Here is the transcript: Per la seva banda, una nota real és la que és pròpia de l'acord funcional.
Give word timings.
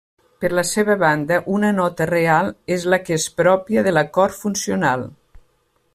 Per 0.43 0.49
la 0.59 0.61
seva 0.67 0.95
banda, 1.03 1.37
una 1.57 1.69
nota 1.81 2.07
real 2.11 2.51
és 2.77 2.89
la 2.95 3.01
que 3.05 3.15
és 3.19 3.29
pròpia 3.43 3.85
de 3.89 3.95
l'acord 3.97 4.41
funcional. 4.47 5.09